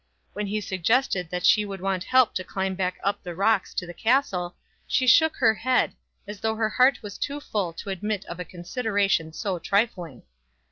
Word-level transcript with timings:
When 0.33 0.47
he 0.47 0.61
suggested 0.61 1.29
that 1.29 1.45
she 1.45 1.63
would 1.63 1.79
want 1.79 2.05
help 2.05 2.33
to 2.33 2.43
climb 2.43 2.73
back 2.73 2.97
up 3.03 3.21
the 3.21 3.35
rocks 3.35 3.71
to 3.75 3.85
the 3.85 3.93
castle, 3.93 4.55
she 4.87 5.05
shook 5.05 5.35
her 5.35 5.53
head, 5.53 5.95
as 6.25 6.39
though 6.39 6.55
her 6.55 6.69
heart 6.69 7.03
was 7.03 7.19
too 7.19 7.39
full 7.39 7.71
to 7.73 7.91
admit 7.91 8.25
of 8.25 8.39
a 8.39 8.43
consideration 8.43 9.31
so 9.31 9.59
trifling. 9.59 10.23